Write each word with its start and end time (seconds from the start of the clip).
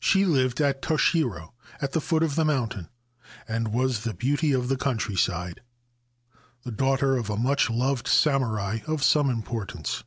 She 0.00 0.24
lived 0.24 0.60
at 0.60 0.82
Tashiro, 0.82 1.52
at 1.80 1.92
the 1.92 2.00
foot 2.00 2.24
of 2.24 2.34
the 2.34 2.44
mountain, 2.44 2.88
and 3.46 3.72
was 3.72 4.00
the 4.02 4.12
beauty 4.12 4.50
of 4.50 4.66
the 4.66 4.76
countryside,— 4.76 5.60
the 6.64 6.72
daughter 6.72 7.16
of 7.16 7.30
a 7.30 7.36
much 7.36 7.70
loved 7.70 8.08
samurai 8.08 8.80
of 8.88 9.04
some 9.04 9.30
importance. 9.30 10.02